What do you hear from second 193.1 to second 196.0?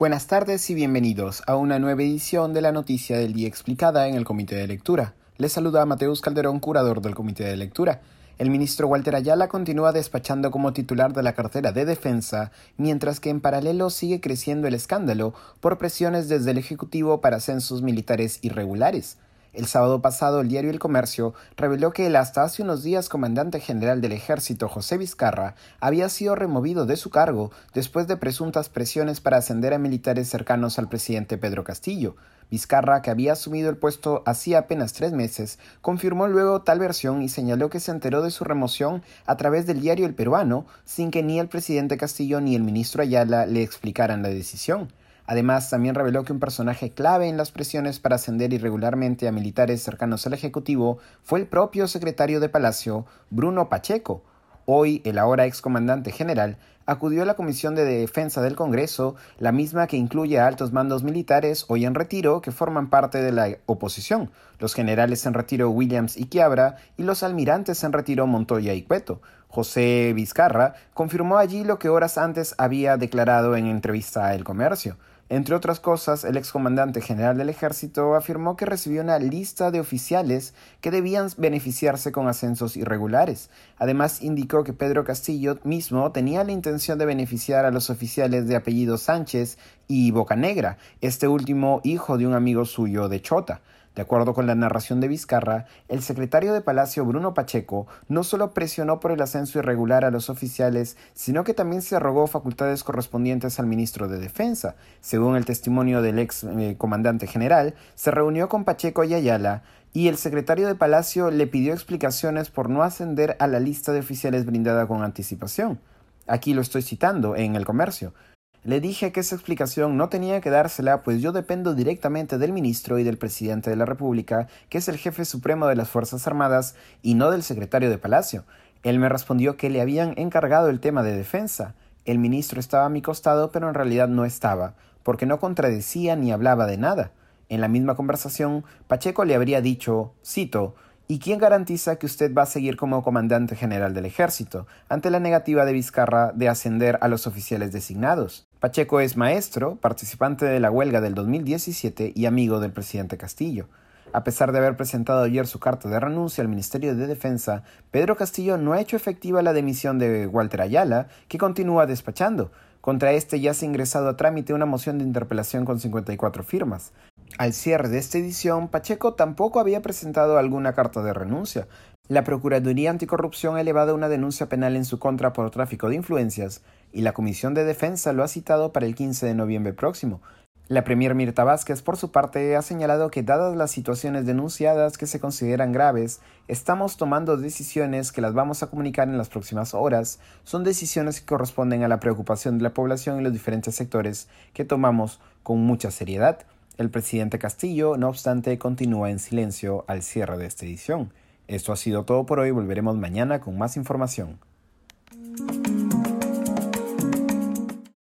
y los diferentes sectores que tomamos con mucha